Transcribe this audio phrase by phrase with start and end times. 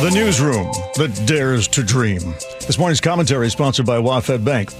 [0.00, 2.20] the newsroom that dares to dream.
[2.68, 4.72] This morning's commentary is sponsored by WaFd Bank.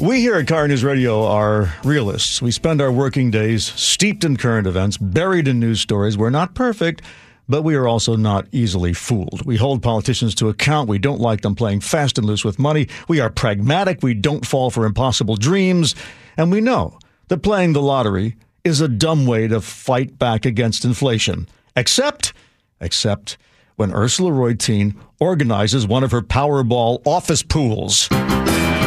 [0.00, 2.42] We here at KIRO News Radio are realists.
[2.42, 6.18] We spend our working days steeped in current events, buried in news stories.
[6.18, 7.02] We're not perfect,
[7.48, 9.46] but we are also not easily fooled.
[9.46, 10.88] We hold politicians to account.
[10.88, 12.88] We don't like them playing fast and loose with money.
[13.06, 14.02] We are pragmatic.
[14.02, 15.94] We don't fall for impossible dreams.
[16.36, 16.98] And we know
[17.28, 18.34] that playing the lottery
[18.64, 21.46] is a dumb way to fight back against inflation.
[21.76, 22.32] Except,
[22.80, 23.38] except
[23.82, 28.08] when Ursula Reutin organizes one of her Powerball office pools.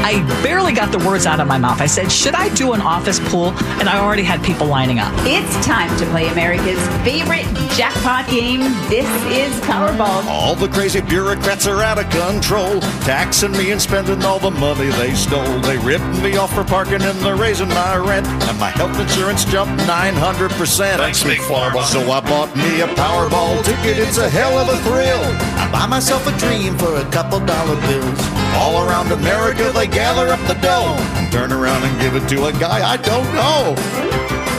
[0.05, 1.81] I barely got the words out of my mouth.
[1.81, 3.47] I said, Should I do an office pool?
[3.81, 5.11] And I already had people lining up.
[5.25, 8.59] It's time to play America's favorite jackpot game.
[8.87, 10.23] This is Powerball.
[10.27, 14.89] All the crazy bureaucrats are out of control, taxing me and spending all the money
[14.89, 15.59] they stole.
[15.61, 19.43] They ripped me off for parking and they're raising my rent, and my health insurance
[19.43, 20.97] jumped 900%.
[20.97, 21.83] Thanks, Big Pharma.
[21.83, 23.97] So I bought me a Powerball ticket.
[23.97, 25.23] It's a hell of a thrill.
[25.57, 28.44] I buy myself a dream for a couple dollar bills.
[28.55, 32.45] All around America, they gather up the dough and turn around and give it to
[32.45, 33.75] a guy I don't know.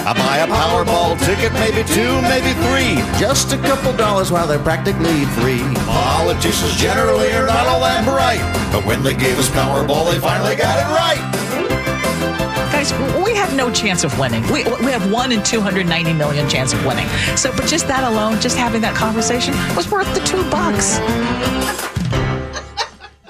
[0.07, 3.01] I buy a Powerball ticket, maybe two, maybe three.
[3.19, 5.63] Just a couple dollars while they're practically free.
[5.87, 8.43] Politicians generally are not all that bright.
[8.71, 11.21] But when they gave us Powerball, they finally got it right.
[12.71, 12.93] Guys,
[13.25, 14.43] we have no chance of winning.
[14.53, 17.09] We, we have one in 290 million chance of winning.
[17.35, 20.99] So, but just that alone, just having that conversation was worth the two bucks.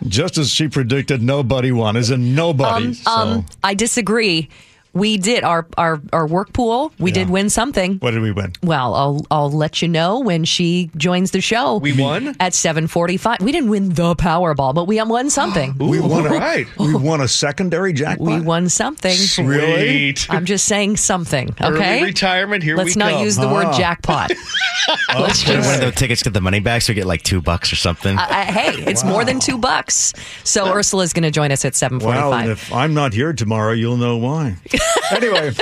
[0.09, 2.87] Just as she predicted, nobody won, as in nobody.
[2.87, 3.11] Um, so.
[3.13, 4.49] um, I disagree.
[4.95, 6.93] We did our our, our work pool.
[6.99, 7.97] We did win something.
[7.99, 8.53] what did we win?
[8.63, 11.79] Well, I'll I'll let you know when she joins the show.
[11.79, 12.35] We won?
[12.41, 13.41] at seven forty five.
[13.41, 15.77] We didn't win the Powerball, but we won something.
[15.79, 16.67] we won a, right.
[16.79, 18.27] We won a secondary jackpot.
[18.27, 19.17] we won something.
[19.39, 20.15] Really?
[20.15, 20.27] Sweet.
[20.33, 21.51] I'm just saying something.
[21.51, 21.65] Okay.
[21.65, 22.03] Early Okay.
[22.05, 23.23] retirement, here Let's we not come.
[23.25, 23.77] use the word Ah.
[24.87, 25.21] jackpot.
[25.21, 25.67] Let's just.
[25.67, 27.77] one of those tickets get the money back so we get like two bucks or
[27.77, 28.19] something?
[28.19, 30.13] Uh, hey, it's more than two bucks.
[30.45, 32.31] So Ursula's going to join us at seven forty-five.
[32.31, 34.57] Well, and if I'm not here tomorrow, you'll know why.
[35.11, 35.53] anyway,